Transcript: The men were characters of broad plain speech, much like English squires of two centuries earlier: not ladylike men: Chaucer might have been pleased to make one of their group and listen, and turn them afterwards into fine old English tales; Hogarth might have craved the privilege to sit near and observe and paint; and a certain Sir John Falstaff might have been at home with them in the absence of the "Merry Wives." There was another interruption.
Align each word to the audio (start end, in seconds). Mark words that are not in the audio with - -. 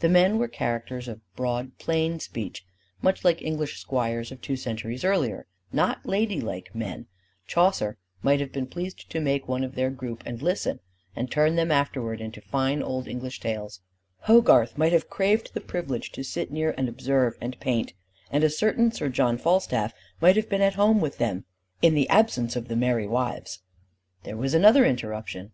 The 0.00 0.08
men 0.10 0.36
were 0.36 0.48
characters 0.48 1.08
of 1.08 1.22
broad 1.34 1.78
plain 1.78 2.20
speech, 2.20 2.62
much 3.00 3.24
like 3.24 3.40
English 3.40 3.78
squires 3.80 4.30
of 4.30 4.42
two 4.42 4.54
centuries 4.54 5.02
earlier: 5.02 5.46
not 5.72 6.04
ladylike 6.04 6.74
men: 6.74 7.06
Chaucer 7.46 7.96
might 8.22 8.38
have 8.40 8.52
been 8.52 8.66
pleased 8.66 9.10
to 9.10 9.18
make 9.18 9.48
one 9.48 9.64
of 9.64 9.74
their 9.74 9.88
group 9.88 10.24
and 10.26 10.42
listen, 10.42 10.80
and 11.16 11.30
turn 11.30 11.56
them 11.56 11.72
afterwards 11.72 12.20
into 12.20 12.42
fine 12.42 12.82
old 12.82 13.08
English 13.08 13.40
tales; 13.40 13.80
Hogarth 14.28 14.76
might 14.76 14.92
have 14.92 15.08
craved 15.08 15.54
the 15.54 15.62
privilege 15.62 16.12
to 16.12 16.22
sit 16.22 16.50
near 16.50 16.74
and 16.76 16.86
observe 16.86 17.38
and 17.40 17.58
paint; 17.58 17.94
and 18.30 18.44
a 18.44 18.50
certain 18.50 18.92
Sir 18.92 19.08
John 19.08 19.38
Falstaff 19.38 19.94
might 20.20 20.36
have 20.36 20.50
been 20.50 20.60
at 20.60 20.74
home 20.74 21.00
with 21.00 21.16
them 21.16 21.46
in 21.80 21.94
the 21.94 22.10
absence 22.10 22.56
of 22.56 22.68
the 22.68 22.76
"Merry 22.76 23.06
Wives." 23.08 23.60
There 24.24 24.36
was 24.36 24.52
another 24.52 24.84
interruption. 24.84 25.50